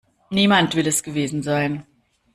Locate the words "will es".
0.73-1.03